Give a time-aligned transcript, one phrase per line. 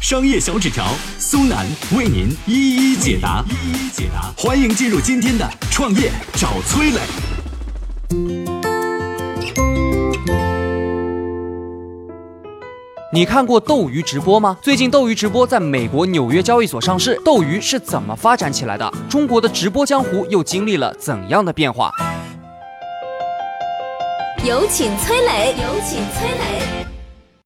[0.00, 0.86] 商业小纸条
[1.18, 4.32] 苏南为您一一解答，一一解答。
[4.34, 7.00] 欢迎进入今天的创业找崔磊。
[13.12, 14.56] 你看过斗鱼直播吗？
[14.62, 18.90] 最近斗鱼直播在美国纽约交易所上市，斗鱼是怎么发展起来的？
[19.06, 21.92] 中国的直播江湖又经历了怎样的变化？
[24.42, 26.86] 有请崔磊，有请崔磊。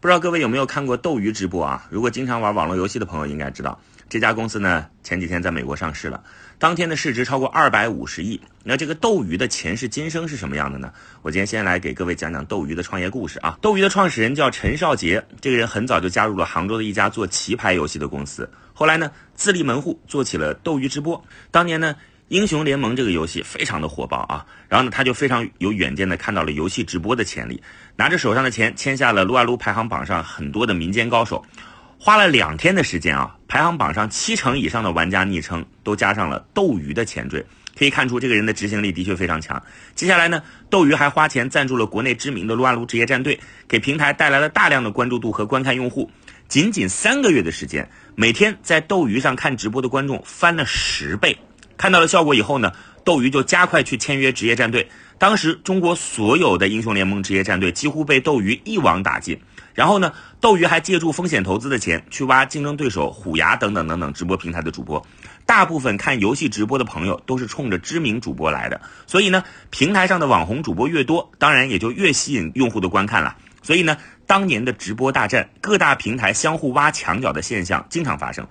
[0.00, 1.84] 不知道各位有没有看过斗鱼直播啊？
[1.90, 3.76] 如果经常玩网络游戏的朋友应该知道，
[4.08, 6.22] 这家公司呢前几天在美国上市了，
[6.56, 8.40] 当天的市值超过二百五十亿。
[8.62, 10.92] 那这个斗鱼的前世今生是什么样的呢？
[11.22, 13.58] 我今天先来给各位讲讲斗鱼的创业故事啊。
[13.60, 21.20] 斗鱼的创始人叫陈少杰，这个人很早就加入了杭州的一家做棋牌游戏的公司，后来呢自立门户做起了斗鱼直播。
[21.50, 21.96] 当年呢。
[22.28, 27.62] 英雄联盟这个游戏非常的火爆啊，然后呢，他就非常有远见的看到了游戏直播的潜力，
[27.96, 31.42] 拿着手上的钱签下了撸啊撸排行榜上很多的民间高手，
[31.98, 37.42] 花了两天的时间啊，排行榜上七成以上的玩家昵称都加上了斗鱼的前缀，
[37.78, 39.62] 可以看出这个人的执行力的确非常强。
[39.94, 46.10] 接下来呢，斗鱼还花钱赞助了国内知名的撸啊撸职业战队，给平台带来了大量的关注度和观看用户，
[46.46, 51.34] 仅仅三个月的时间，每天在斗鱼上看直播的观众翻了十倍。
[51.78, 52.72] 看到了效果以后呢，
[53.04, 54.90] 斗鱼就加快去签约职业战队。
[55.16, 59.40] 当时中国所有的英雄联盟职业战队几乎被斗鱼一网打尽。
[59.74, 65.06] 然后呢，斗鱼还借助风险投资的钱去挖竞争对手虎牙等等等等直播平台的主播。
[65.46, 73.36] 大部分看游戏直播的朋友都是冲着知名主播来的，所以呢，平台上的网红主播越多，当然也就越吸引用户的观看了。
[73.62, 78.46] 所以呢，当年的直播大战，各大平台相互挖墙角的现象经常发生。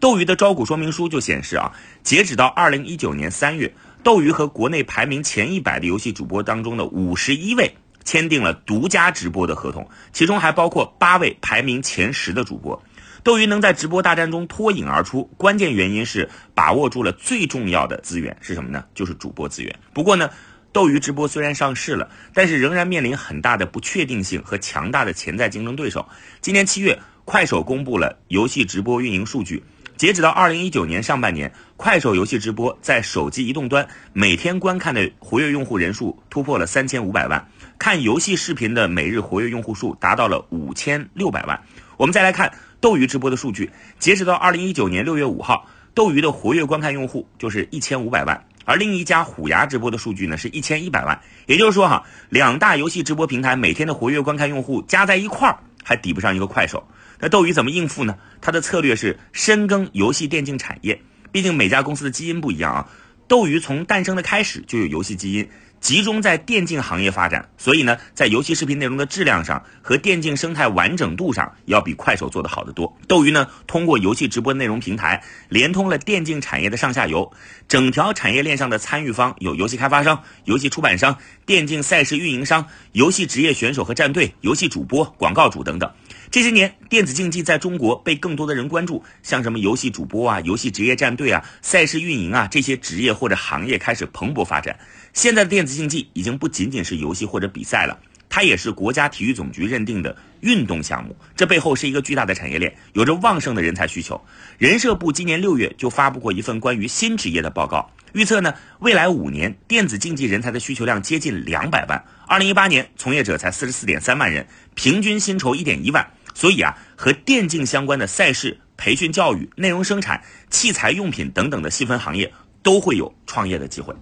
[0.00, 1.70] 斗鱼的招股说明书就显示啊，
[2.02, 3.70] 截止到二零一九年三月，
[4.02, 7.70] 斗鱼和国内排名前一百的游戏主播当中的五十一位
[8.02, 12.82] 签订了独家直播的合同，其中还包括八位排名前十的主播。
[13.22, 18.82] 斗鱼能在直播大战中脱颖而出，关键原因是把握住了最重要的资源是什么呢？
[18.94, 19.78] 就是主播资源。
[19.92, 20.30] 不过呢，
[20.72, 26.08] 斗鱼直播虽然上市了，但是仍然面临很大的不确定性和强大的潜在竞争对手。
[26.40, 29.62] 今年七月，快手公布了游戏直播运营数据。
[30.00, 37.46] 截止到二零一九年上半年，快手游戏直播在手机移动端每天观看的活跃用户人数突破了三千五百万，
[37.78, 41.62] 看游戏视频的每日活跃用户数达到了五千六百万。
[41.98, 42.50] 我们再来看
[42.80, 51.20] 斗鱼直播的数据，截止到二零一九年六月五号，斗鱼的活跃观看用户就是一千五百万，而另一家虎牙直播的数据呢是一千一百万。
[51.44, 56.88] 也就是说哈，两大游戏直播平台每天的活跃观看用户加在一块儿还抵不上一个快手。
[57.20, 58.16] 那斗鱼怎么应付呢？
[58.40, 62.88] 它的策略是深耕游戏电竞产业，毕竟每家公司的基因不一样啊。
[63.28, 65.48] 斗鱼从诞生的开始就有游戏基因，
[65.80, 72.98] 集中在电竞行业发展，所以呢，在游戏视频内容的质量上和电竞生态完整度上，要比快手做得好得多。
[73.06, 77.30] 斗鱼呢，通过游戏直播内容平台，连通了电竞产业的上下游，
[77.68, 85.92] 整条产业链上的参与方有游戏开发商、游戏出版商、电竞赛事运营商、游戏职业选手和战队、游戏主播、广告主等等。
[86.30, 94.78] 这些年，电子竞技在中国被更多的人关注，像什么游戏主播啊、游戏职业战队啊、赛事运营啊这些职业或者行业开始蓬勃发展。
[95.12, 97.98] 现在的电子竞技已经不仅仅是游戏或者比赛了，
[98.28, 101.16] 它也是国家体育总局认定的运动项目。
[101.34, 104.24] 这背后是一个巨大的产业链，有着旺盛的人才需求。
[104.56, 112.04] 人社部今年六月就发布过一份关于新职业的报告，预测呢未来五年电子竞技人才的需求量接近两百万。
[112.28, 116.08] 二零一八年从业者才四十四点三万人，平均薪酬一点一万。
[116.40, 123.94] 所以啊，和电竞相关的赛事、培训、教育、内容生产、器材用品等等的细分行业，都会有创业的机会。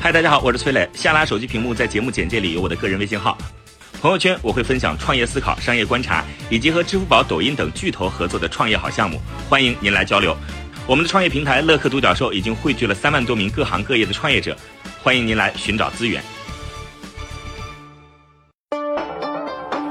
[0.00, 0.88] 嗨，大家好，我是崔磊。
[0.94, 3.36] 下拉手机屏幕，在节目简介里有我的个人微信号。
[4.00, 10.34] 朋友圈我会分享创业思考、商业观察，以及和支付宝、抖音等巨头合作的创业好项目，欢迎您来交流。
[10.86, 14.56] 我们的创业平台乐客独角兽已经汇聚了三万多名各行各业的创业者，
[15.02, 16.24] 欢迎您来寻找资源。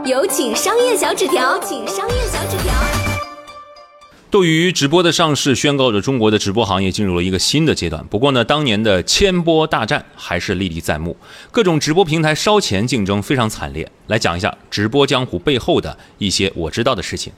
[0.06, 2.74] 有请商业小纸条，请商业小纸条。
[4.30, 8.06] 斗鱼直播的上市，宣告着中国的直播行业进入了一个新的阶段。
[8.08, 11.16] 不过呢，当年的千波大战还是历历在目，
[11.52, 13.90] 各种直播平台烧钱竞争非常惨烈。
[14.08, 17.32] 来讲一下直播江湖背后的一些我知道的事情。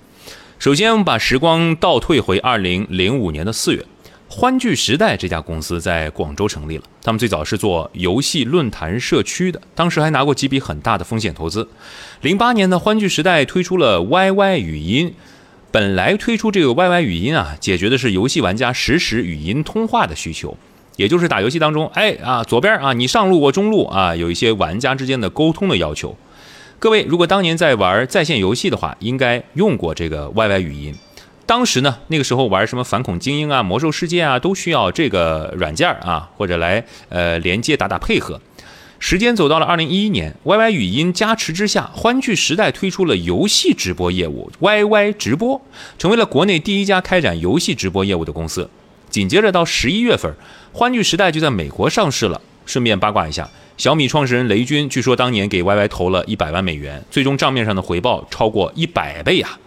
[0.58, 3.86] 首先，我们把时光倒退回二零零五年的四月。
[4.28, 11.68] 欢聚时代这家公司在广州成立了，他们最早是做游戏论坛社区的，当时还拿过几笔很大的风险投资。
[12.22, 15.14] 零八年呢，欢聚时代推出了 YY 语音。
[15.72, 20.58] 本来推出这个 YY 语音啊，解决的是游戏玩家实时语音通话的需求，
[20.96, 26.18] 也就是打游戏当中，哎啊，左边啊你上路我中路啊，有一些玩家之间的沟通的要求。
[26.80, 30.96] 各位如果当年在玩在线游戏的话，应该用过这个 YY 语音。
[31.46, 38.42] 当时呢，那个时候玩什么反恐精英啊、魔兽世界啊，都需要这个软件啊，或者来呃连接打打配合。
[38.98, 45.62] 时间走到了二零一一年，YY 语音加持之下，欢聚时代推出了游戏直播业务，YY 直播
[46.00, 48.68] 成为了国内第一家开展游戏直播业务的公司。
[49.10, 50.34] 紧接着到十一月份，
[50.74, 52.42] 欢聚时代就在美国上市了。
[52.66, 53.48] 顺便八卦一下，
[53.78, 59.60] 小米创始人雷军据说当年给 YY 投了一百万美元，最终账面上的回报超过一百倍啊！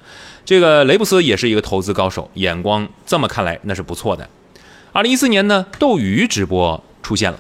[0.49, 4.27] 这个雷布斯也是一个投资高手，眼光这么看来那是不错的。
[4.93, 7.39] 二零一四年呢，斗鱼直播出现了，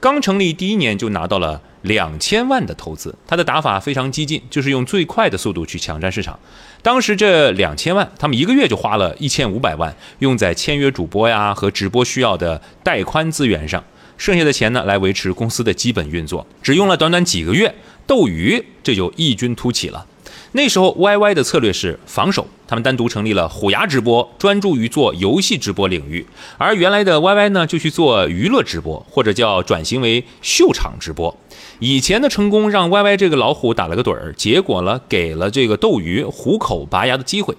[0.00, 3.14] 刚成立第一年就拿到了两千万的投资。
[3.28, 6.36] 他的打法非常激进，就是用最快的速度去抢占市场。
[6.82, 13.84] 当时这两千万，他们一个月就花了一千五百万，用在签约主播呀和直播需要的带宽资源上，
[14.16, 16.44] 剩下的钱呢来维持公司的基本运作。
[16.60, 17.72] 只用了短短几个月，
[18.04, 20.04] 斗鱼这就异军突起了。
[20.52, 26.24] 那时候，YY 的策略是防守，他们单独成立了虎牙直播，专注于做游戏直播领域；
[26.56, 31.36] 而原来的 YY 呢，就去做娱乐直播，或者叫转型为秀场直播。
[31.80, 37.54] 以前的成功让 YY 这个老虎打了个盹儿，结果呢，给了这个斗鱼虎口拔牙的机会。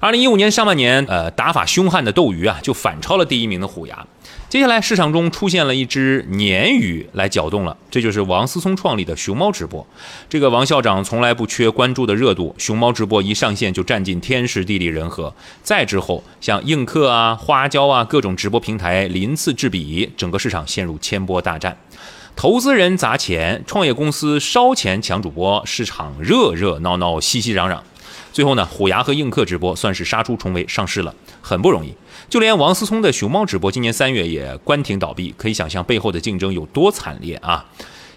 [0.00, 4.06] 二零一五年上半年，呃，打法凶悍的斗鱼啊，就反超了第一名的虎牙。
[4.52, 9.86] 接下来市场中出现了一只鲶鱼来搅动了，这就是王思聪创立的熊猫直播。
[10.28, 15.34] 这个王校长从来不缺关注的热度，熊猫直播一上线就占尽天时地利人和。
[15.62, 21.74] 再之后，像映客啊、花椒啊各种直播平台鳞次栉比，整个市场陷入千波大战。
[22.36, 27.78] 投资人砸钱，创业公司烧钱抢主播，市场热热闹闹，熙熙攘攘。
[28.32, 31.94] 最后呢，虎牙和映客直播算是杀出重围上市了，很不容易。
[32.30, 37.66] 就连王思聪的熊猫直播今年三月也关停倒闭，可以想象背后的竞争有多惨烈啊！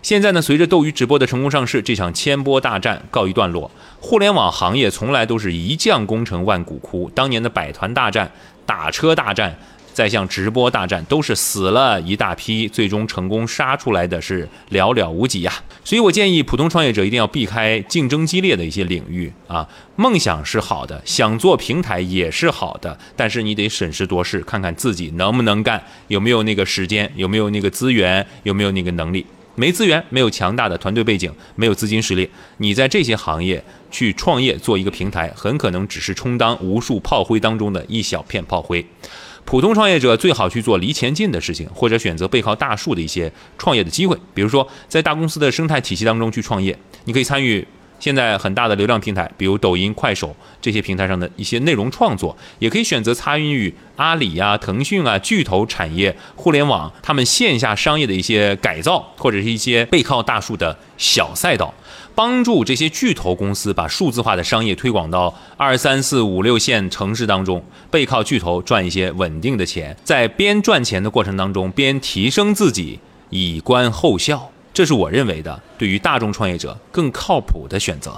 [0.02, 3.70] 现在呢，随着斗鱼直播的成功上市，这场千波大战告一段落。
[4.00, 8.32] 互联网行业从来都是一将功成万骨枯，当年的百团大战、
[8.66, 9.58] 打车大战。
[9.94, 15.54] 再像直播大战，都是死了一大批，最终成功杀出来的是寥寥无几呀。
[15.86, 19.66] 所以我建议普通创业者一定要避开竞争激烈的一些领域啊。
[19.96, 29.24] 梦想是好的，想做平台也是好的，但是你得审时度势，看看自己能不能干，有没有那个时间，有没有那个资源，有没有那个能力。
[29.58, 32.28] 没资源，没有强大的团队背景，没有资金实力，
[32.58, 33.64] 你在这些行业
[33.96, 38.86] 去创业做一个平台，很可能只是充当无数炮灰当中的一小片炮灰。
[39.46, 44.18] 普通创业者最好去做离钱近的事情，或者选择背靠大树的一些创业的机会。
[44.34, 47.66] 比如说，在大公司的生态体系当中去创业，你可以参与
[47.98, 61.74] 现在很大的流量平台，比如抖音、快手这些平台上的一些内容创作，也可以选择参与阿里呀、腾讯啊巨头产业互联网他们线下商业的一些改造，或者是一些背靠大树的小赛道。
[62.16, 78.18] 帮助这些巨头公司把数字化的商业推广到二三四五六线城市当中，背靠巨头赚一些稳定的钱，在边赚钱的过程当中边提升自己，以观后效，这是我认为的对于大众创业者更靠谱的选择。